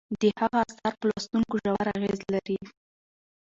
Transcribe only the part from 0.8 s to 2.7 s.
په لوستونکو ژور اغیز لري.